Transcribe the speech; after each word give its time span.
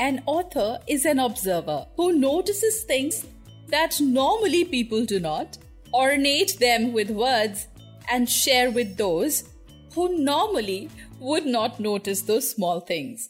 An 0.00 0.22
author 0.26 0.78
is 0.86 1.04
an 1.04 1.18
observer 1.18 1.84
who 1.96 2.12
notices 2.12 2.84
things 2.84 3.26
that 3.66 4.00
normally 4.00 4.64
people 4.64 5.04
do 5.04 5.18
not, 5.18 5.58
ornate 5.92 6.56
them 6.60 6.92
with 6.92 7.10
words, 7.10 7.66
and 8.08 8.30
share 8.30 8.70
with 8.70 8.96
those 8.96 9.42
who 9.96 10.16
normally 10.16 10.88
would 11.18 11.46
not 11.46 11.80
notice 11.80 12.22
those 12.22 12.48
small 12.48 12.78
things. 12.78 13.28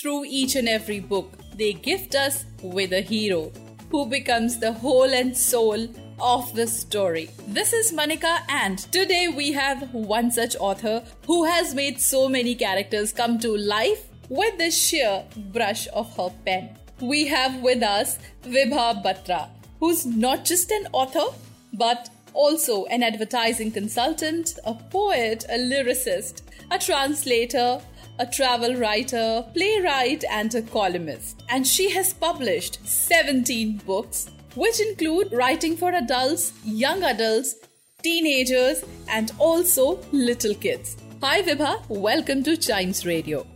Through 0.00 0.24
each 0.24 0.56
and 0.56 0.70
every 0.70 1.00
book, 1.00 1.38
they 1.54 1.74
gift 1.74 2.14
us 2.14 2.46
with 2.62 2.94
a 2.94 3.02
hero 3.02 3.52
who 3.90 4.06
becomes 4.06 4.58
the 4.58 4.72
whole 4.72 5.12
and 5.12 5.36
soul 5.36 5.86
of 6.18 6.54
the 6.54 6.66
story. 6.66 7.28
This 7.46 7.74
is 7.74 7.92
Manika, 7.92 8.38
and 8.48 8.78
today 8.90 9.28
we 9.28 9.52
have 9.52 9.92
one 9.92 10.30
such 10.30 10.56
author 10.56 11.04
who 11.26 11.44
has 11.44 11.74
made 11.74 12.00
so 12.00 12.26
many 12.26 12.54
characters 12.54 13.12
come 13.12 13.38
to 13.40 13.54
life 13.54 14.06
with 14.28 14.58
the 14.58 14.70
sheer 14.70 15.24
brush 15.52 15.86
of 15.92 16.14
her 16.16 16.30
pen. 16.44 16.70
We 17.00 17.26
have 17.26 17.62
with 17.62 17.82
us 17.82 18.18
Vibha 18.44 19.02
Batra, 19.02 19.48
who's 19.80 20.06
not 20.06 20.44
just 20.44 20.70
an 20.70 20.86
author, 20.92 21.34
but 21.72 22.08
also 22.32 22.84
an 22.86 23.02
advertising 23.02 23.70
consultant, 23.70 24.58
a 24.64 24.74
poet, 24.74 25.44
a 25.48 25.58
lyricist, 25.58 26.42
a 26.70 26.78
translator, 26.78 27.80
a 28.18 28.26
travel 28.26 28.74
writer, 28.76 29.44
playwright, 29.54 30.24
and 30.30 30.54
a 30.54 30.62
columnist. 30.62 31.42
And 31.48 31.66
she 31.66 31.90
has 31.90 32.14
published 32.14 32.86
17 32.86 33.82
books, 33.86 34.30
which 34.54 34.80
include 34.80 35.32
writing 35.32 35.76
for 35.76 35.92
adults, 35.92 36.52
young 36.64 37.02
adults, 37.02 37.54
teenagers, 38.02 38.84
and 39.08 39.32
also 39.38 40.00
little 40.12 40.54
kids. 40.54 40.96
Hi, 41.22 41.42
Vibha. 41.42 41.82
Welcome 41.88 42.42
to 42.44 42.56
Chimes 42.56 43.04
Radio. 43.04 43.46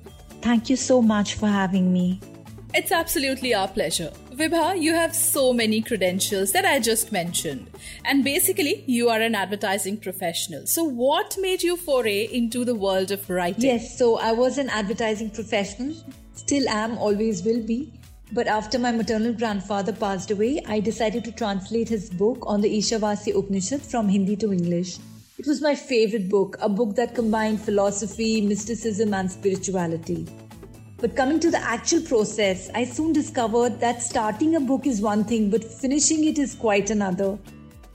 Thank 0.42 0.70
you 0.70 0.76
so 0.76 1.02
much 1.02 1.34
for 1.34 1.48
having 1.48 1.92
me. 1.92 2.20
It's 2.72 2.92
absolutely 2.92 3.52
our 3.52 3.66
pleasure. 3.68 4.12
Vibha, 4.32 4.80
you 4.80 4.94
have 4.94 5.14
so 5.14 5.52
many 5.52 5.82
credentials 5.82 6.52
that 6.52 6.64
I 6.64 6.78
just 6.78 7.10
mentioned. 7.10 7.68
And 8.04 8.22
basically, 8.22 8.84
you 8.86 9.08
are 9.08 9.20
an 9.20 9.34
advertising 9.34 9.96
professional. 9.98 10.66
So, 10.66 10.84
what 10.84 11.36
made 11.40 11.62
you 11.62 11.76
foray 11.76 12.24
into 12.24 12.64
the 12.64 12.74
world 12.74 13.10
of 13.10 13.28
writing? 13.28 13.64
Yes, 13.64 13.98
so 13.98 14.18
I 14.18 14.32
was 14.32 14.56
an 14.56 14.70
advertising 14.70 15.30
professional, 15.30 15.94
still 16.34 16.68
am, 16.68 16.96
always 16.96 17.42
will 17.42 17.62
be. 17.62 17.92
But 18.32 18.46
after 18.46 18.78
my 18.78 18.92
maternal 18.92 19.32
grandfather 19.32 19.92
passed 19.92 20.30
away, 20.30 20.62
I 20.66 20.78
decided 20.78 21.24
to 21.24 21.32
translate 21.32 21.88
his 21.88 22.08
book 22.08 22.44
on 22.46 22.60
the 22.60 22.78
Ishavasya 22.78 23.36
Upanishad 23.36 23.82
from 23.82 24.08
Hindi 24.08 24.36
to 24.36 24.52
English. 24.52 24.98
It 25.40 25.46
was 25.46 25.62
my 25.62 25.74
favorite 25.74 26.28
book, 26.28 26.58
a 26.60 26.68
book 26.68 26.96
that 26.96 27.14
combined 27.14 27.62
philosophy, 27.62 28.42
mysticism, 28.42 29.14
and 29.14 29.32
spirituality. 29.32 30.26
But 30.98 31.16
coming 31.16 31.40
to 31.40 31.50
the 31.50 31.62
actual 31.62 32.02
process, 32.02 32.68
I 32.74 32.84
soon 32.84 33.14
discovered 33.14 33.80
that 33.80 34.02
starting 34.02 34.56
a 34.56 34.60
book 34.60 34.86
is 34.86 35.00
one 35.00 35.24
thing, 35.24 35.48
but 35.48 35.64
finishing 35.64 36.24
it 36.24 36.38
is 36.38 36.54
quite 36.54 36.90
another. 36.90 37.38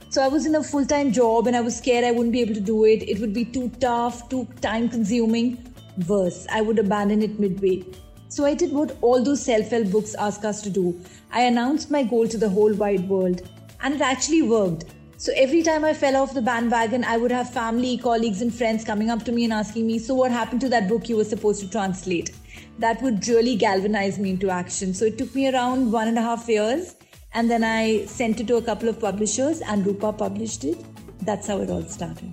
So 0.08 0.24
I 0.24 0.26
was 0.26 0.44
in 0.44 0.56
a 0.56 0.62
full 0.64 0.84
time 0.84 1.12
job 1.12 1.46
and 1.46 1.54
I 1.54 1.60
was 1.60 1.76
scared 1.76 2.02
I 2.02 2.10
wouldn't 2.10 2.32
be 2.32 2.40
able 2.40 2.54
to 2.54 2.60
do 2.60 2.84
it. 2.84 3.08
It 3.08 3.20
would 3.20 3.32
be 3.32 3.44
too 3.44 3.68
tough, 3.78 4.28
too 4.28 4.48
time 4.60 4.88
consuming. 4.88 5.72
Worse, 6.08 6.48
I 6.50 6.62
would 6.62 6.80
abandon 6.80 7.22
it 7.22 7.38
midway. 7.38 7.84
So 8.28 8.44
I 8.44 8.54
did 8.54 8.72
what 8.72 8.98
all 9.02 9.22
those 9.22 9.44
self 9.44 9.70
help 9.70 9.92
books 9.92 10.16
ask 10.16 10.44
us 10.44 10.62
to 10.62 10.68
do. 10.68 11.00
I 11.30 11.42
announced 11.42 11.92
my 11.92 12.02
goal 12.02 12.26
to 12.26 12.38
the 12.38 12.48
whole 12.48 12.74
wide 12.74 13.08
world. 13.08 13.48
And 13.84 13.94
it 13.94 14.00
actually 14.00 14.42
worked. 14.42 14.95
So 15.18 15.32
every 15.34 15.62
time 15.62 15.82
I 15.82 15.94
fell 15.94 16.14
off 16.16 16.34
the 16.34 16.42
bandwagon, 16.42 17.02
I 17.02 17.16
would 17.16 17.30
have 17.30 17.50
family, 17.50 17.96
colleagues, 17.96 18.42
and 18.42 18.54
friends 18.54 18.84
coming 18.84 19.08
up 19.08 19.24
to 19.24 19.32
me 19.32 19.44
and 19.44 19.52
asking 19.52 19.86
me, 19.86 19.98
So, 19.98 20.14
what 20.14 20.30
happened 20.30 20.60
to 20.60 20.68
that 20.68 20.88
book 20.88 21.08
you 21.08 21.16
were 21.16 21.24
supposed 21.24 21.60
to 21.62 21.70
translate? 21.70 22.32
That 22.78 23.00
would 23.00 23.26
really 23.26 23.56
galvanize 23.56 24.18
me 24.18 24.30
into 24.30 24.50
action. 24.50 24.92
So, 24.92 25.06
it 25.06 25.16
took 25.16 25.34
me 25.34 25.48
around 25.48 25.90
one 25.90 26.08
and 26.08 26.18
a 26.18 26.22
half 26.22 26.46
years. 26.48 26.96
And 27.32 27.50
then 27.50 27.64
I 27.64 28.04
sent 28.04 28.40
it 28.40 28.46
to 28.48 28.56
a 28.56 28.62
couple 28.62 28.90
of 28.90 29.00
publishers, 29.00 29.62
and 29.62 29.86
Rupa 29.86 30.12
published 30.12 30.64
it. 30.64 30.84
That's 31.22 31.46
how 31.46 31.60
it 31.62 31.70
all 31.70 31.82
started. 31.84 32.32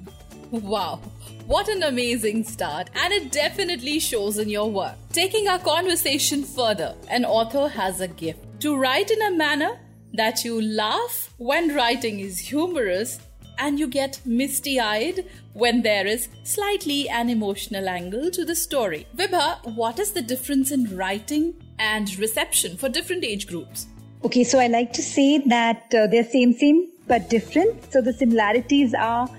Wow, 0.52 1.00
what 1.48 1.68
an 1.70 1.84
amazing 1.84 2.44
start, 2.44 2.90
and 2.94 3.12
it 3.12 3.32
definitely 3.32 4.00
shows 4.00 4.38
in 4.38 4.50
your 4.50 4.70
work. 4.70 4.94
Taking 5.12 5.48
our 5.48 5.58
conversation 5.58 6.44
further, 6.44 6.96
an 7.10 7.26
author 7.26 7.70
has 7.70 8.02
a 8.02 8.08
gift 8.08 8.60
to 8.60 8.76
write 8.76 9.10
in 9.10 9.22
a 9.24 9.32
manner 9.32 9.80
that 10.14 10.44
you 10.46 10.62
laugh 10.62 11.34
when 11.38 11.76
writing 11.76 12.20
is 12.20 12.40
humorous 12.40 13.20
and 13.60 13.80
you 13.80 13.88
get 13.88 14.20
misty 14.26 14.80
eyed 14.80 15.26
when 15.54 15.82
there 15.82 16.08
is 16.08 16.30
slightly 16.44 17.10
an 17.10 17.30
emotional 17.30 17.88
angle 17.88 18.32
to 18.32 18.46
the 18.46 18.56
story. 18.56 19.06
Vibha, 19.16 19.76
what 19.76 20.00
is 20.00 20.12
the 20.12 20.22
difference 20.22 20.72
in 20.72 20.96
writing 20.96 21.54
and 21.80 22.18
reception 22.18 22.78
for 22.78 22.90
different 22.90 23.24
age 23.24 23.48
groups? 23.48 23.88
Okay, 24.24 24.44
so 24.44 24.60
I 24.60 24.68
like 24.68 24.94
to 24.94 25.02
say 25.02 25.40
that 25.40 25.94
uh, 25.94 26.08
they're 26.08 26.24
same, 26.24 26.54
same, 26.54 26.88
but 27.08 27.30
different. 27.30 27.92
So 27.92 28.02
the 28.02 28.14
similarities 28.14 28.94
are 28.94 29.30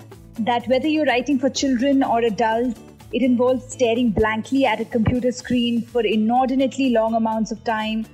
that 0.41 0.67
whether 0.69 0.89
you're 0.89 1.07
writing 1.07 1.39
for 1.39 1.49
children 1.49 2.03
or 2.03 2.21
adults, 2.21 2.79
it 3.13 3.23
involves 3.23 3.73
staring 3.73 4.11
blankly 4.11 4.67
at 4.67 4.81
a 4.81 4.85
computer 4.85 5.33
screen 5.33 5.83
for 5.83 6.05
inordinately 6.05 6.91
long 6.91 7.15
amounts 7.15 7.51
of 7.53 7.63
time. 7.65 8.05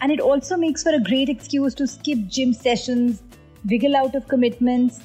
And 0.00 0.12
it 0.12 0.20
also 0.20 0.56
makes 0.56 0.82
for 0.82 0.94
a 0.94 1.00
great 1.00 1.28
excuse 1.28 1.74
to 1.74 1.86
skip 1.86 2.18
gym 2.28 2.52
sessions, 2.52 3.22
wiggle 3.68 3.96
out 3.96 4.14
of 4.14 4.28
commitments, 4.28 5.00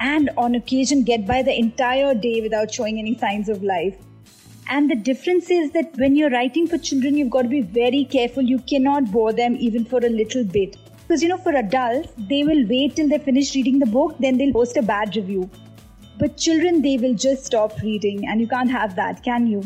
and 0.00 0.30
on 0.36 0.54
occasion 0.54 1.02
get 1.02 1.26
by 1.26 1.42
the 1.42 1.58
entire 1.58 2.14
day 2.14 2.40
without 2.40 2.72
showing 2.72 2.98
any 2.98 3.16
signs 3.16 3.48
of 3.48 3.62
life. 3.62 3.96
And 4.68 4.90
the 4.90 4.96
difference 4.96 5.50
is 5.50 5.72
that 5.72 5.94
when 5.96 6.16
you're 6.16 6.30
writing 6.30 6.66
for 6.66 6.78
children, 6.78 7.16
you've 7.16 7.30
got 7.30 7.42
to 7.42 7.48
be 7.48 7.60
very 7.60 8.04
careful. 8.04 8.42
You 8.42 8.58
cannot 8.60 9.12
bore 9.12 9.32
them 9.32 9.56
even 9.58 9.84
for 9.84 9.98
a 9.98 10.08
little 10.08 10.44
bit. 10.44 10.76
Because, 11.06 11.22
you 11.22 11.28
know, 11.28 11.36
for 11.36 11.54
adults, 11.54 12.12
they 12.16 12.44
will 12.44 12.66
wait 12.66 12.96
till 12.96 13.08
they 13.08 13.18
finish 13.18 13.54
reading 13.54 13.78
the 13.78 13.86
book, 13.86 14.16
then 14.18 14.38
they'll 14.38 14.54
post 14.54 14.78
a 14.78 14.82
bad 14.82 15.14
review. 15.16 15.50
But 16.18 16.38
children, 16.38 16.80
they 16.80 16.96
will 16.96 17.14
just 17.14 17.44
stop 17.44 17.78
reading, 17.82 18.26
and 18.26 18.40
you 18.40 18.48
can't 18.48 18.70
have 18.70 18.96
that, 18.96 19.22
can 19.22 19.46
you? 19.46 19.62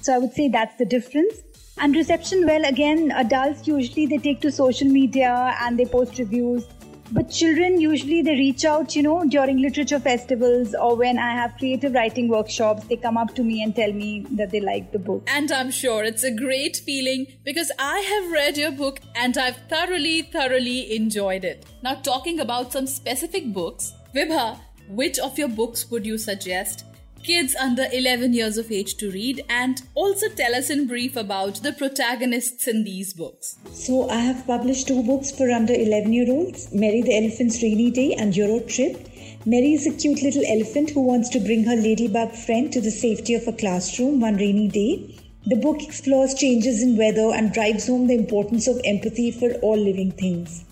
So 0.00 0.14
I 0.14 0.18
would 0.18 0.32
say 0.32 0.48
that's 0.48 0.76
the 0.76 0.86
difference. 0.86 1.42
And 1.82 1.96
reception, 1.96 2.46
well, 2.46 2.66
again, 2.66 3.10
adults 3.12 3.66
usually 3.66 4.04
they 4.04 4.18
take 4.18 4.42
to 4.42 4.52
social 4.52 4.86
media 4.86 5.56
and 5.62 5.78
they 5.78 5.86
post 5.86 6.18
reviews. 6.18 6.66
But 7.10 7.30
children 7.30 7.80
usually 7.80 8.20
they 8.20 8.32
reach 8.32 8.66
out, 8.66 8.94
you 8.94 9.02
know, 9.02 9.24
during 9.26 9.62
literature 9.62 9.98
festivals 9.98 10.74
or 10.74 10.94
when 10.94 11.18
I 11.18 11.32
have 11.32 11.56
creative 11.56 11.94
writing 11.94 12.28
workshops, 12.28 12.84
they 12.84 12.96
come 12.96 13.16
up 13.16 13.34
to 13.34 13.42
me 13.42 13.62
and 13.62 13.74
tell 13.74 13.92
me 13.94 14.26
that 14.32 14.50
they 14.50 14.60
like 14.60 14.92
the 14.92 14.98
book. 14.98 15.26
And 15.26 15.50
I'm 15.50 15.70
sure 15.70 16.04
it's 16.04 16.22
a 16.22 16.30
great 16.30 16.76
feeling 16.76 17.26
because 17.44 17.72
I 17.78 17.98
have 18.00 18.30
read 18.30 18.58
your 18.58 18.72
book 18.72 19.00
and 19.16 19.38
I've 19.38 19.56
thoroughly, 19.70 20.20
thoroughly 20.22 20.94
enjoyed 20.94 21.44
it. 21.44 21.64
Now, 21.82 21.94
talking 21.94 22.40
about 22.40 22.72
some 22.72 22.86
specific 22.86 23.54
books, 23.54 23.94
Vibha, 24.14 24.60
which 24.90 25.18
of 25.18 25.38
your 25.38 25.48
books 25.48 25.90
would 25.90 26.04
you 26.04 26.18
suggest 26.18 26.84
kids 27.22 27.54
under 27.56 27.86
11 27.92 28.32
years 28.32 28.56
of 28.58 28.70
age 28.72 28.96
to 28.96 29.10
read? 29.10 29.44
And 29.48 29.82
also 29.94 30.28
tell 30.28 30.54
us 30.54 30.70
in 30.70 30.86
brief 30.86 31.16
about 31.16 31.62
the 31.62 31.72
protagonists 31.72 32.66
in 32.66 32.84
these 32.84 33.12
books. 33.12 33.56
So 33.72 34.08
I 34.08 34.20
have 34.20 34.46
published 34.46 34.88
two 34.88 35.02
books 35.02 35.30
for 35.30 35.50
under 35.50 35.74
11 35.74 36.12
year 36.12 36.30
olds 36.30 36.72
Mary 36.72 37.02
the 37.02 37.16
Elephant's 37.16 37.62
Rainy 37.62 37.90
Day 37.90 38.14
and 38.14 38.36
Euro 38.36 38.60
Trip. 38.60 39.08
Mary 39.46 39.72
is 39.72 39.86
a 39.86 39.96
cute 39.96 40.22
little 40.22 40.44
elephant 40.46 40.90
who 40.90 41.00
wants 41.00 41.28
to 41.30 41.40
bring 41.40 41.64
her 41.64 41.76
ladybug 41.76 42.32
friend 42.32 42.72
to 42.72 42.80
the 42.80 42.90
safety 42.90 43.34
of 43.34 43.48
a 43.48 43.52
classroom 43.52 44.20
one 44.20 44.36
rainy 44.36 44.68
day. 44.68 45.16
The 45.46 45.56
book 45.56 45.82
explores 45.82 46.34
changes 46.34 46.82
in 46.82 46.98
weather 46.98 47.30
and 47.34 47.52
drives 47.52 47.86
home 47.86 48.06
the 48.06 48.14
importance 48.14 48.66
of 48.68 48.80
empathy 48.84 49.30
for 49.30 49.52
all 49.62 49.78
living 49.78 50.12
things. 50.12 50.64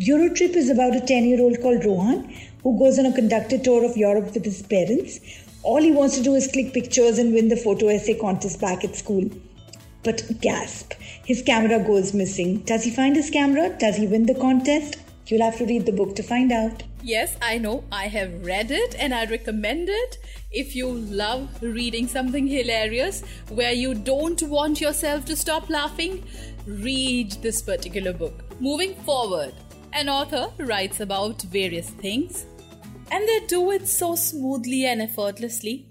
Eurotrip 0.00 0.56
is 0.56 0.70
about 0.70 0.96
a 0.96 1.00
10 1.00 1.24
year 1.24 1.40
old 1.40 1.60
called 1.60 1.84
Rohan 1.84 2.32
who 2.62 2.78
goes 2.78 2.98
on 2.98 3.06
a 3.06 3.14
conducted 3.14 3.62
tour 3.64 3.84
of 3.84 3.96
Europe 3.96 4.34
with 4.34 4.44
his 4.44 4.62
parents. 4.62 5.20
All 5.62 5.82
he 5.82 5.90
wants 5.90 6.16
to 6.16 6.22
do 6.22 6.34
is 6.34 6.48
click 6.48 6.72
pictures 6.72 7.18
and 7.18 7.34
win 7.34 7.48
the 7.48 7.56
photo 7.56 7.88
essay 7.88 8.14
contest 8.14 8.60
back 8.60 8.84
at 8.84 8.94
school. 8.94 9.28
But 10.04 10.40
gasp, 10.40 10.94
his 11.24 11.42
camera 11.42 11.78
goes 11.80 12.14
missing. 12.14 12.60
Does 12.60 12.84
he 12.84 12.90
find 12.90 13.16
his 13.16 13.30
camera? 13.30 13.76
Does 13.78 13.96
he 13.96 14.06
win 14.06 14.26
the 14.26 14.34
contest? 14.34 14.96
You'll 15.26 15.42
have 15.42 15.58
to 15.58 15.66
read 15.66 15.84
the 15.84 15.92
book 15.92 16.16
to 16.16 16.22
find 16.22 16.52
out. 16.52 16.84
Yes, 17.02 17.36
I 17.42 17.58
know. 17.58 17.84
I 17.92 18.06
have 18.08 18.44
read 18.46 18.70
it 18.70 18.94
and 18.98 19.12
I 19.12 19.26
recommend 19.26 19.88
it. 19.88 20.18
If 20.50 20.74
you 20.74 20.88
love 20.88 21.48
reading 21.60 22.06
something 22.06 22.46
hilarious 22.46 23.22
where 23.50 23.72
you 23.72 23.94
don't 23.94 24.40
want 24.42 24.80
yourself 24.80 25.24
to 25.26 25.36
stop 25.36 25.68
laughing, 25.68 26.24
read 26.66 27.32
this 27.42 27.60
particular 27.60 28.12
book. 28.12 28.44
Moving 28.60 28.94
forward, 28.94 29.52
an 29.92 30.08
author 30.08 30.50
writes 30.58 31.00
about 31.00 31.42
various 31.42 31.90
things 31.90 32.46
and 33.10 33.28
they 33.28 33.40
do 33.46 33.70
it 33.70 33.88
so 33.88 34.14
smoothly 34.14 34.86
and 34.86 35.02
effortlessly 35.02 35.86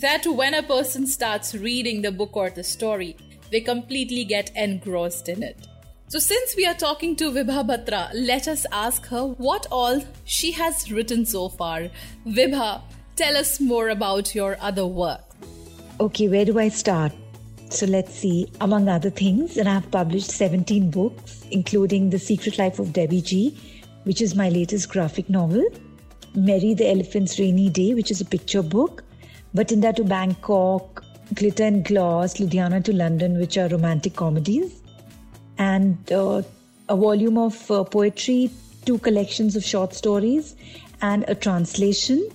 that 0.00 0.26
when 0.26 0.54
a 0.54 0.62
person 0.62 1.06
starts 1.06 1.54
reading 1.54 2.02
the 2.02 2.12
book 2.12 2.36
or 2.36 2.50
the 2.50 2.64
story, 2.64 3.16
they 3.50 3.60
completely 3.60 4.24
get 4.24 4.50
engrossed 4.56 5.28
in 5.28 5.42
it. 5.42 5.66
So, 6.08 6.18
since 6.18 6.54
we 6.56 6.64
are 6.64 6.74
talking 6.74 7.16
to 7.16 7.30
Vibha 7.32 7.66
Batra, 7.66 8.10
let 8.14 8.46
us 8.46 8.64
ask 8.70 9.06
her 9.06 9.26
what 9.26 9.66
all 9.72 10.02
she 10.24 10.52
has 10.52 10.90
written 10.90 11.26
so 11.26 11.48
far. 11.48 11.88
Vibha, 12.26 12.82
tell 13.16 13.36
us 13.36 13.60
more 13.60 13.88
about 13.88 14.34
your 14.34 14.56
other 14.60 14.86
work. 14.86 15.22
Okay, 15.98 16.28
where 16.28 16.44
do 16.44 16.58
I 16.58 16.68
start? 16.68 17.12
So 17.70 17.86
let's 17.86 18.14
see. 18.14 18.48
Among 18.60 18.88
other 18.88 19.10
things, 19.10 19.56
and 19.56 19.68
I've 19.68 19.90
published 19.90 20.30
17 20.30 20.90
books, 20.90 21.44
including 21.50 22.10
The 22.10 22.18
Secret 22.18 22.58
Life 22.58 22.78
of 22.78 22.92
Debbie 22.92 23.22
G, 23.22 23.58
which 24.04 24.22
is 24.22 24.36
my 24.36 24.48
latest 24.48 24.88
graphic 24.88 25.28
novel, 25.28 25.64
Mary 26.36 26.74
the 26.74 26.88
Elephant's 26.88 27.38
Rainy 27.38 27.70
Day, 27.70 27.94
which 27.94 28.10
is 28.10 28.20
a 28.20 28.24
picture 28.24 28.62
book, 28.62 29.02
Batinda 29.54 29.94
to 29.96 30.04
Bangkok, 30.04 31.02
Glitter 31.34 31.64
and 31.64 31.84
Gloss, 31.84 32.34
Ludhiana 32.34 32.84
to 32.84 32.94
London, 32.94 33.38
which 33.38 33.56
are 33.56 33.68
romantic 33.68 34.14
comedies, 34.14 34.82
and 35.58 36.12
uh, 36.12 36.42
a 36.88 36.96
volume 36.96 37.38
of 37.38 37.70
uh, 37.70 37.82
poetry, 37.84 38.50
two 38.84 38.98
collections 38.98 39.56
of 39.56 39.64
short 39.64 39.94
stories, 39.94 40.54
and 41.00 41.24
a 41.26 41.34
translation 41.34 42.28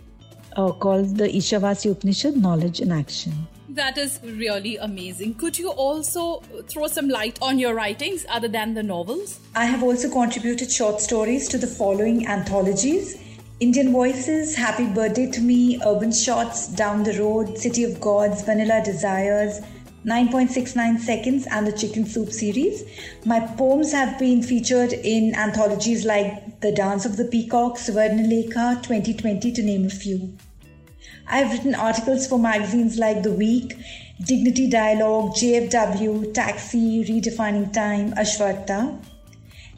uh, 0.58 0.72
called 0.72 1.18
the 1.18 1.28
Ishavasya 1.28 1.92
Upanishad 1.92 2.36
Knowledge 2.36 2.82
in 2.82 2.92
Action. 2.92 3.48
That 3.70 3.98
is 3.98 4.20
really 4.24 4.76
amazing. 4.78 5.36
Could 5.36 5.58
you 5.58 5.70
also 5.70 6.42
throw 6.68 6.88
some 6.88 7.08
light 7.08 7.40
on 7.42 7.58
your 7.58 7.74
writings 7.74 8.26
other 8.28 8.50
than 8.50 8.74
the 8.74 8.84
novels? 8.84 9.40
I 9.56 9.64
have 9.64 9.82
also 9.82 10.12
contributed 10.12 10.70
short 10.70 11.00
stories 11.00 11.48
to 11.50 11.58
the 11.58 11.68
following 11.68 12.28
anthologies 12.28 13.18
Indian 13.62 13.92
Voices, 13.92 14.56
Happy 14.56 14.88
Birthday 14.88 15.30
to 15.30 15.40
Me, 15.40 15.80
Urban 15.86 16.12
Shots, 16.12 16.68
Down 16.68 17.04
the 17.04 17.14
Road, 17.20 17.60
City 17.60 17.84
of 17.84 18.02
Gods, 18.02 18.42
Vanilla 18.42 18.82
Desires, 18.84 19.60
9.69 20.04 20.98
Seconds, 20.98 21.46
and 21.46 21.68
the 21.68 21.72
Chicken 21.72 22.08
Soup 22.08 22.32
series. 22.32 22.84
My 23.24 23.40
poems 23.40 23.92
have 23.92 24.18
been 24.18 24.42
featured 24.42 24.94
in 24.94 25.36
anthologies 25.36 26.06
like 26.06 26.60
The 26.62 26.72
Dance 26.72 27.06
of 27.06 27.18
the 27.18 27.26
Peacock, 27.26 27.78
Swarnalekha 27.78 28.82
2020, 28.82 29.52
to 29.52 29.62
name 29.62 29.86
a 29.86 29.92
few. 29.92 30.36
I've 31.28 31.52
written 31.52 31.76
articles 31.76 32.26
for 32.26 32.40
magazines 32.40 32.98
like 32.98 33.22
The 33.22 33.32
Week, 33.32 33.76
Dignity 34.26 34.72
Dialogue, 34.72 35.36
JFW, 35.36 36.34
Taxi, 36.34 37.06
Redefining 37.06 37.72
Time, 37.72 38.12
Ashwarta. 38.14 39.00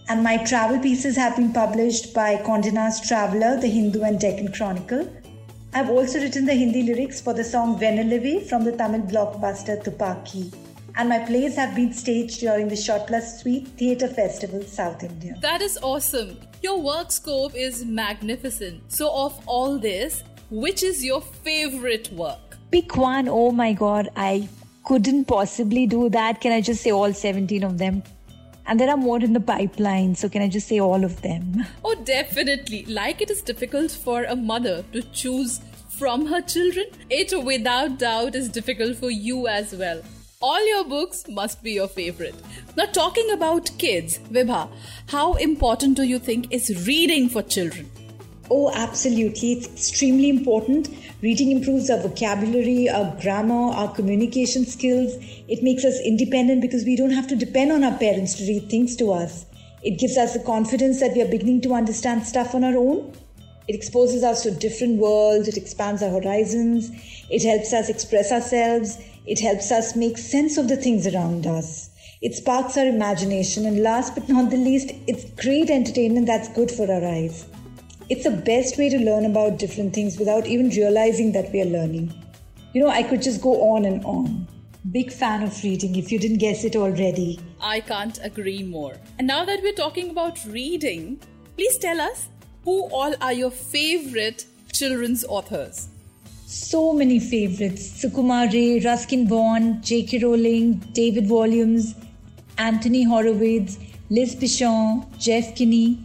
And 0.10 0.22
my 0.22 0.38
travel 0.44 0.80
pieces 0.80 1.16
have 1.16 1.38
been 1.38 1.54
published 1.54 2.14
by 2.14 2.36
Condé 2.38 2.74
Nast 2.74 3.08
Traveller, 3.08 3.60
The 3.60 3.68
Hindu 3.68 4.04
and 4.04 4.20
Deccan 4.20 4.52
Chronicle. 4.52 5.10
I've 5.74 5.90
also 5.90 6.20
written 6.20 6.46
the 6.46 6.54
Hindi 6.54 6.84
lyrics 6.84 7.22
for 7.22 7.34
the 7.34 7.44
song 7.44 7.80
Vennilave 7.80 8.48
from 8.48 8.64
the 8.64 8.74
Tamil 8.74 9.02
blockbuster 9.02 9.82
Thuppakki. 9.84 10.54
And 10.96 11.10
my 11.10 11.20
plays 11.20 11.56
have 11.56 11.74
been 11.74 11.92
staged 11.94 12.42
during 12.42 12.68
the 12.68 12.76
Short 12.76 13.08
Plus 13.08 13.42
Sweet 13.42 13.68
Theatre 13.70 14.08
Festival, 14.08 14.62
South 14.64 15.04
India. 15.04 15.36
That 15.42 15.62
is 15.62 15.80
awesome. 15.82 16.38
Your 16.62 16.80
work 16.80 17.12
scope 17.12 17.56
is 17.56 17.84
magnificent. 17.84 18.92
So, 18.92 19.12
of 19.12 19.42
all 19.48 19.80
this, 19.80 20.22
which 20.52 20.84
is 20.84 21.04
your 21.04 21.22
favorite 21.22 22.12
work? 22.14 22.58
Pick 22.72 22.96
one. 22.96 23.28
Oh 23.28 23.52
my 23.52 23.74
god, 23.74 24.10
I 24.16 24.48
couldn't 24.86 25.26
possibly 25.26 25.88
do 25.88 26.10
that. 26.10 26.42
Can 26.42 26.52
I 26.52 26.62
just 26.62 26.84
say 26.84 26.92
all 26.92 27.12
17 27.12 27.64
of 27.64 27.80
them? 27.80 28.04
And 28.66 28.80
there 28.80 28.90
are 28.90 28.98
more 28.98 29.20
in 29.20 29.34
the 29.34 29.40
pipeline, 29.40 30.16
so 30.16 30.30
can 30.30 30.42
I 30.42 30.48
just 30.48 30.68
say 30.68 30.80
all 30.80 31.04
of 31.04 31.22
them? 31.22 31.66
Oh, 31.84 31.96
definitely. 31.96 32.86
Like 32.86 33.22
it 33.22 33.30
is 33.30 33.42
difficult 33.42 33.92
for 33.92 34.24
a 34.24 34.36
mother 34.36 34.84
to 34.94 35.02
choose 35.12 35.60
from 35.98 36.26
her 36.26 36.42
children, 36.42 36.88
it 37.10 37.32
without 37.46 38.00
doubt 38.00 38.36
is 38.36 38.50
difficult 38.50 38.98
for 38.98 39.12
you 39.12 39.48
as 39.48 39.74
well. 39.74 40.02
All 40.42 40.68
your 40.68 40.84
books 40.84 41.26
must 41.30 41.64
be 41.64 41.72
your 41.72 41.88
favorite. 41.88 42.36
Now, 42.76 42.86
talking 42.86 43.30
about 43.32 43.70
kids, 43.78 44.18
Vibha, 44.32 44.70
how 45.08 45.34
important 45.36 45.96
do 45.96 46.04
you 46.04 46.20
think 46.20 46.52
is 46.52 46.86
reading 46.88 47.30
for 47.30 47.42
children? 47.42 47.90
Oh, 48.52 48.72
absolutely. 48.74 49.54
It's 49.54 49.68
extremely 49.68 50.30
important. 50.30 50.90
Reading 51.22 51.52
improves 51.52 51.90
our 51.90 52.00
vocabulary, 52.00 52.90
our 52.90 53.16
grammar, 53.22 53.72
our 53.74 53.96
communication 53.96 54.66
skills. 54.66 55.16
It 55.48 55.64
makes 55.64 55.86
us 55.86 56.00
independent 56.04 56.62
because 56.62 56.84
we 56.84 56.98
don't 56.98 57.12
have 57.12 57.28
to 57.30 57.38
depend 57.38 57.72
on 57.72 57.86
our 57.86 57.98
parents 57.98 58.34
to 58.36 58.44
read 58.44 58.70
things 58.70 58.98
to 58.98 59.14
us. 59.14 59.46
It 59.82 59.98
gives 59.98 60.18
us 60.18 60.34
the 60.34 60.44
confidence 60.44 61.00
that 61.00 61.14
we 61.14 61.22
are 61.22 61.32
beginning 61.32 61.62
to 61.62 61.74
understand 61.74 62.26
stuff 62.26 62.54
on 62.54 62.66
our 62.66 62.76
own. 62.76 63.14
It 63.70 63.76
exposes 63.76 64.24
us 64.24 64.44
to 64.44 64.52
different 64.52 65.00
worlds, 65.00 65.48
it 65.48 65.56
expands 65.56 66.04
our 66.04 66.10
horizons, 66.10 66.92
it 67.30 67.44
helps 67.44 67.72
us 67.72 67.88
express 67.88 68.30
ourselves, 68.30 68.98
it 69.26 69.40
helps 69.40 69.72
us 69.72 69.96
make 69.96 70.18
sense 70.18 70.58
of 70.58 70.68
the 70.68 70.76
things 70.76 71.08
around 71.08 71.48
us. 71.48 71.90
It 72.22 72.36
sparks 72.36 72.78
our 72.78 72.88
imagination, 72.88 73.66
and 73.66 73.82
last 73.82 74.16
but 74.16 74.28
not 74.28 74.52
the 74.52 74.58
least, 74.58 74.92
it's 75.08 75.24
great 75.42 75.70
entertainment 75.70 76.28
that's 76.28 76.50
good 76.50 76.72
for 76.72 76.92
our 76.92 77.06
eyes. 77.06 77.46
It's 78.10 78.26
the 78.26 78.32
best 78.32 78.78
way 78.78 78.90
to 78.90 78.98
learn 79.00 79.26
about 79.26 79.60
different 79.60 79.94
things 79.94 80.18
without 80.20 80.46
even 80.46 80.70
realizing 80.70 81.32
that 81.32 81.52
we 81.54 81.62
are 81.62 81.66
learning. 81.66 82.14
You 82.74 82.82
know, 82.82 82.90
I 82.90 83.04
could 83.04 83.22
just 83.22 83.42
go 83.42 83.74
on 83.74 83.86
and 83.86 84.04
on. 84.04 84.48
Big 84.92 85.12
fan 85.12 85.44
of 85.44 85.64
reading 85.64 85.96
if 85.96 86.12
you 86.12 86.20
didn't 86.20 86.40
guess 86.40 86.66
it 86.66 86.76
already. 86.76 87.40
I 87.62 87.80
can't 87.80 88.20
agree 88.22 88.64
more. 88.64 88.96
And 89.18 89.28
now 89.28 89.46
that 89.46 89.62
we're 89.64 89.74
talking 89.74 90.10
about 90.10 90.44
reading, 90.46 91.20
please 91.56 91.78
tell 91.78 92.02
us 92.02 92.28
who 92.66 92.90
all 92.90 93.14
are 93.22 93.32
your 93.32 93.52
favorite 93.52 94.46
children's 94.74 95.24
authors? 95.24 95.88
So 96.46 96.94
many 96.94 97.20
favorites 97.20 98.04
Sukumar 98.04 98.52
Ray, 98.52 98.80
Ruskin 98.80 99.28
Bond, 99.28 99.84
J.K. 99.84 100.20
Rowling, 100.20 100.74
David 100.92 101.26
Walliams, 101.26 101.96
Anthony 102.58 103.04
Horowitz, 103.04 103.78
Liz 104.10 104.36
Pichon, 104.36 105.06
Jeff 105.18 105.56
Kinney, 105.56 105.98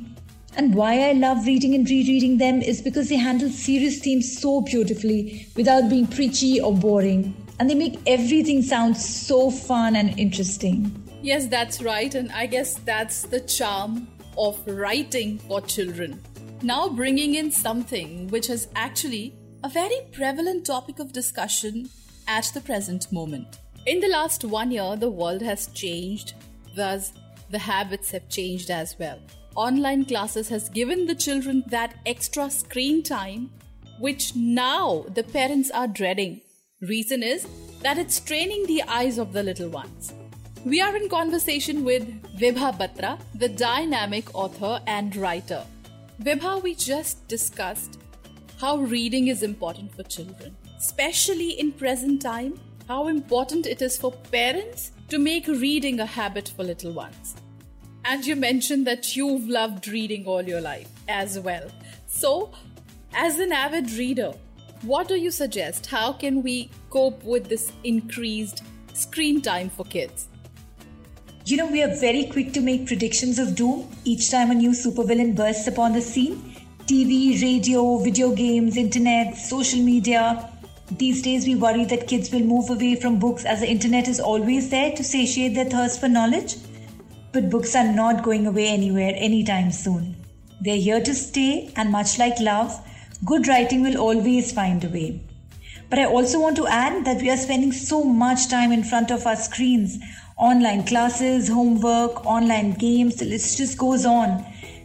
and 0.57 0.75
why 0.75 1.09
I 1.09 1.13
love 1.13 1.47
reading 1.47 1.75
and 1.75 1.89
rereading 1.89 2.39
them 2.39 2.63
is 2.63 2.83
because 2.83 3.09
they 3.09 3.17
handle 3.17 3.51
serious 3.51 3.99
themes 4.01 4.41
so 4.41 4.61
beautifully 4.61 5.47
without 5.57 5.89
being 5.89 6.07
preachy 6.07 6.61
or 6.61 6.75
boring. 6.75 7.35
And 7.61 7.69
they 7.69 7.75
make 7.75 7.99
everything 8.07 8.63
sound 8.63 8.97
so 8.97 9.51
fun 9.51 9.97
and 9.97 10.19
interesting. 10.19 10.91
Yes, 11.23 11.47
that's 11.47 11.83
right. 11.83 12.15
And 12.15 12.31
I 12.33 12.47
guess 12.47 12.75
that's 12.81 13.23
the 13.23 13.41
charm 13.41 14.09
of 14.37 14.61
writing 14.67 15.39
for 15.39 15.61
children. 15.61 16.23
Now, 16.63 16.89
bringing 16.89 17.35
in 17.35 17.51
something 17.51 18.29
which 18.29 18.51
is 18.51 18.69
actually 18.75 19.35
a 19.65 19.69
very 19.69 20.01
prevalent 20.13 20.67
topic 20.67 20.99
of 20.99 21.13
discussion 21.13 21.89
at 22.27 22.51
the 22.55 22.61
present 22.61 23.11
moment. 23.13 23.59
In 23.87 24.01
the 24.01 24.09
last 24.09 24.45
one 24.45 24.71
year, 24.71 24.97
the 24.97 25.11
world 25.11 25.43
has 25.43 25.69
changed, 25.69 26.35
thus, 26.77 27.13
the 27.51 27.59
habits 27.59 28.11
have 28.11 28.29
changed 28.29 28.71
as 28.71 28.97
well 28.99 29.21
online 29.59 30.05
classes 30.05 30.49
has 30.49 30.69
given 30.69 31.07
the 31.07 31.15
children 31.17 31.65
that 31.67 31.95
extra 32.07 32.49
screen 32.49 33.03
time, 33.03 33.51
which 33.99 34.37
now 34.37 35.05
the 35.15 35.25
parents 35.25 35.69
are 35.73 35.89
dreading. 35.89 36.41
Reason 36.81 37.25
is 37.25 37.45
that 37.83 37.99
it's 37.99 38.21
training 38.21 38.67
the 38.67 38.83
eyes 38.85 39.19
of 39.19 39.33
the 39.33 39.43
little 39.43 39.69
ones. 39.69 40.15
We 40.65 40.81
are 40.81 40.95
in 40.95 41.09
conversation 41.09 41.85
with 41.85 42.05
Vibha 42.39 42.71
Batra, 42.79 43.19
the 43.35 43.49
dynamic 43.49 44.33
author 44.33 44.81
and 44.87 45.17
writer. 45.17 45.65
Vibha, 46.23 46.63
we 46.63 46.77
just 46.77 47.27
discussed 47.27 47.99
how 48.61 48.77
reading 48.77 49.27
is 49.27 49.43
important 49.43 49.93
for 49.93 50.05
children, 50.05 50.57
especially 50.79 51.51
in 51.59 51.73
present 51.73 52.23
time, 52.23 52.61
how 52.87 53.09
important 53.09 53.67
it 53.67 53.83
is 53.83 53.97
for 53.97 54.13
parents 54.31 54.93
to 55.09 55.19
make 55.19 55.47
reading 55.47 56.01
a 56.01 56.07
habit 56.07 56.53
for 56.55 56.65
little 56.65 56.93
ones. 56.93 57.35
And 58.05 58.27
you 58.27 58.37
mentioned 58.37 58.87
that 58.87 59.17
you've 59.17 59.49
loved 59.49 59.89
reading 59.89 60.27
all 60.27 60.43
your 60.43 60.61
life 60.61 60.89
as 61.09 61.39
well. 61.39 61.69
So, 62.07 62.53
as 63.15 63.39
an 63.39 63.53
avid 63.53 63.91
reader, 63.93 64.33
what 64.83 65.09
do 65.09 65.17
you 65.17 65.31
suggest? 65.31 65.87
How 65.87 66.13
can 66.13 66.43
we 66.43 66.71
cope 66.91 67.25
with 67.25 67.49
this 67.49 67.73
increased 67.85 68.63
screen 68.93 69.41
time 69.41 69.71
for 69.71 69.85
kids? 69.85 70.29
You 71.45 71.57
know, 71.57 71.67
we 71.67 71.83
are 71.83 71.95
very 71.97 72.27
quick 72.27 72.53
to 72.53 72.61
make 72.61 72.87
predictions 72.87 73.39
of 73.39 73.57
doom 73.57 73.91
each 74.05 74.31
time 74.31 74.51
a 74.51 74.55
new 74.55 74.71
supervillain 74.71 75.35
bursts 75.35 75.67
upon 75.67 75.95
the 75.95 76.03
scene. 76.03 76.55
TV, 76.85 77.41
radio, 77.43 77.99
video 77.99 78.35
games, 78.35 78.77
internet, 78.77 79.37
social 79.37 79.81
media. 79.81 80.51
These 80.91 81.21
days, 81.23 81.47
we 81.47 81.55
worry 81.55 81.85
that 81.85 82.07
kids 82.07 82.33
will 82.33 82.41
move 82.41 82.71
away 82.71 82.95
from 82.95 83.19
books 83.19 83.45
as 83.45 83.61
the 83.61 83.69
internet 83.69 84.09
is 84.09 84.21
always 84.21 84.71
there 84.71 84.91
to 84.97 85.05
satiate 85.05 85.55
their 85.55 85.67
thirst 85.67 86.01
for 86.01 86.09
knowledge. 86.09 86.57
But 87.33 87.51
books 87.51 87.77
are 87.77 87.93
not 87.93 88.23
going 88.23 88.47
away 88.47 88.69
anywhere 88.69 89.13
anytime 89.15 89.71
soon. 89.71 90.17
They're 90.63 90.77
here 90.77 91.03
to 91.03 91.15
stay, 91.15 91.73
and 91.77 91.93
much 91.93 92.19
like 92.19 92.41
love, 92.41 92.73
good 93.25 93.47
writing 93.47 93.83
will 93.83 93.99
always 93.99 94.51
find 94.51 94.83
a 94.83 94.89
way. 94.89 95.21
But 95.91 95.99
I 95.99 96.07
also 96.07 96.41
want 96.41 96.57
to 96.57 96.67
add 96.67 97.05
that 97.05 97.21
we 97.21 97.31
are 97.31 97.37
spending 97.37 97.73
so 97.73 98.03
much 98.03 98.49
time 98.49 98.73
in 98.73 98.83
front 98.83 99.11
of 99.11 99.27
our 99.27 99.37
screens 99.37 99.99
online 100.39 100.85
classes, 100.87 101.49
homework, 101.49 102.25
online 102.25 102.73
games, 102.73 103.17
the 103.17 103.25
list 103.25 103.59
just 103.59 103.77
goes 103.77 104.07
on. 104.07 104.45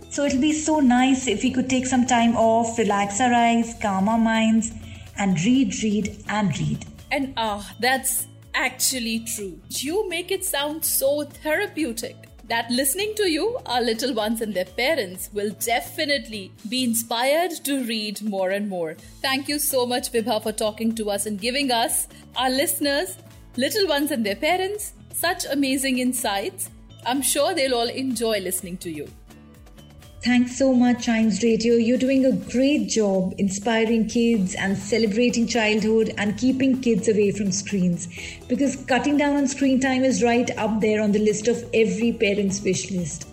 So 0.10 0.26
it'll 0.26 0.42
be 0.42 0.52
so 0.52 0.80
nice 0.80 1.28
if 1.28 1.44
we 1.44 1.52
could 1.52 1.70
take 1.70 1.86
some 1.86 2.06
time 2.06 2.36
off, 2.36 2.78
relax 2.78 3.22
our 3.22 3.34
eyes, 3.34 3.76
calm 3.82 4.10
our 4.10 4.18
minds, 4.18 4.72
and 5.18 5.40
read, 5.44 5.82
read, 5.84 6.24
and 6.30 6.58
read. 6.60 6.86
And 7.12 7.34
ah, 7.38 7.74
that's 7.80 8.28
actually 8.54 9.20
true. 9.36 9.60
You 9.70 10.08
make 10.10 10.32
it 10.32 10.46
sound 10.46 10.84
so 10.84 11.24
therapeutic 11.24 12.16
that 12.50 12.70
listening 12.70 13.14
to 13.16 13.30
you, 13.30 13.58
our 13.66 13.82
little 13.82 14.14
ones 14.14 14.42
and 14.42 14.54
their 14.54 14.66
parents 14.66 15.30
will 15.34 15.52
definitely 15.60 16.52
be 16.68 16.84
inspired 16.84 17.52
to 17.64 17.84
read 17.86 18.22
more 18.22 18.50
and 18.52 18.70
more. 18.70 18.96
Thank 19.22 19.48
you 19.48 19.60
so 19.60 19.86
much, 19.86 20.12
Vibha, 20.12 20.42
for 20.44 20.52
talking 20.52 20.94
to 20.96 21.10
us 21.10 21.26
and 21.26 21.40
giving 21.40 21.72
us, 21.72 22.08
our 22.36 22.50
listeners, 22.50 23.18
little 23.56 23.88
ones 23.88 24.12
and 24.12 24.26
their 24.26 24.36
parents, 24.36 24.94
such 25.14 25.46
amazing 25.46 26.00
insights. 26.00 26.70
I'm 27.06 27.22
sure 27.22 27.54
they'll 27.54 27.76
all 27.76 27.90
enjoy 27.90 28.40
listening 28.40 28.78
to 28.78 28.92
you. 28.92 29.08
Thanks 30.24 30.58
so 30.58 30.74
much, 30.74 31.04
Chimes 31.04 31.44
Radio. 31.44 31.76
You're 31.76 31.98
doing 31.98 32.26
a 32.26 32.32
great 32.32 32.88
job 32.88 33.34
inspiring 33.40 34.08
kids 34.08 34.56
and 34.56 34.78
celebrating 34.78 35.46
childhood 35.46 36.14
and 36.18 36.38
keeping 36.38 36.80
kids 36.80 37.10
away 37.10 37.32
from 37.32 37.52
screens. 37.52 38.08
Because 38.48 38.78
cutting 38.86 39.18
down 39.18 39.36
on 39.36 39.48
screen 39.48 39.82
time 39.82 40.06
is 40.06 40.24
right 40.24 40.50
up 40.58 40.80
there 40.80 41.02
on 41.02 41.12
the 41.12 41.20
list 41.20 41.50
of 41.50 41.62
every 41.74 42.14
parent's 42.14 42.62
wish 42.62 42.90
list. 42.90 43.28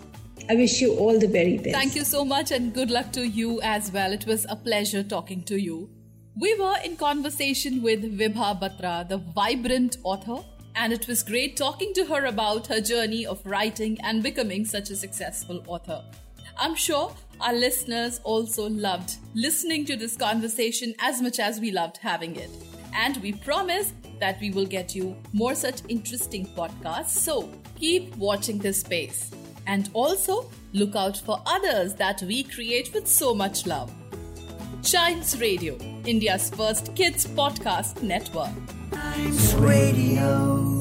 I 0.49 0.55
wish 0.55 0.81
you 0.81 0.93
all 0.97 1.17
the 1.17 1.29
very 1.29 1.57
best. 1.59 1.73
Thank 1.77 1.95
you 1.95 2.03
so 2.03 2.25
much 2.25 2.51
and 2.51 2.73
good 2.73 2.91
luck 2.91 3.13
to 3.13 3.25
you 3.25 3.61
as 3.61 3.89
well. 3.93 4.11
It 4.11 4.25
was 4.25 4.45
a 4.49 4.57
pleasure 4.57 5.01
talking 5.01 5.43
to 5.43 5.57
you. 5.57 5.89
We 6.37 6.59
were 6.59 6.75
in 6.83 6.97
conversation 6.97 7.81
with 7.81 8.03
Vibha 8.19 8.59
Batra, 8.59 9.07
the 9.07 9.17
vibrant 9.17 9.95
author, 10.03 10.43
and 10.75 10.91
it 10.91 11.07
was 11.07 11.23
great 11.23 11.55
talking 11.55 11.93
to 11.93 12.03
her 12.07 12.25
about 12.25 12.67
her 12.67 12.81
journey 12.81 13.25
of 13.25 13.45
writing 13.45 13.97
and 14.03 14.21
becoming 14.21 14.65
such 14.65 14.89
a 14.89 14.97
successful 14.97 15.63
author. 15.67 16.03
I'm 16.59 16.75
sure 16.75 17.13
our 17.39 17.53
listeners 17.53 18.19
also 18.23 18.69
loved 18.69 19.17
listening 19.33 19.85
to 19.85 19.95
this 19.95 20.15
conversation 20.15 20.93
as 20.99 21.21
much 21.21 21.39
as 21.39 21.59
we 21.59 21.71
loved 21.71 21.97
having 21.97 22.35
it. 22.35 22.49
And 22.93 23.17
we 23.17 23.33
promise 23.33 23.93
that 24.19 24.39
we 24.39 24.51
will 24.51 24.65
get 24.65 24.95
you 24.95 25.15
more 25.33 25.55
such 25.55 25.81
interesting 25.87 26.45
podcasts. 26.55 27.09
So 27.09 27.51
keep 27.79 28.15
watching 28.17 28.59
this 28.59 28.81
space. 28.81 29.31
And 29.67 29.89
also 29.93 30.49
look 30.73 30.95
out 30.95 31.17
for 31.17 31.41
others 31.45 31.95
that 31.95 32.21
we 32.21 32.43
create 32.43 32.93
with 32.93 33.07
so 33.07 33.33
much 33.33 33.65
love. 33.65 33.91
Chimes 34.83 35.39
Radio, 35.39 35.77
India's 36.05 36.49
first 36.49 36.95
kids 36.95 37.25
podcast 37.25 38.01
network. 38.01 38.49
Chimes 38.91 39.53
Radio. 39.55 40.80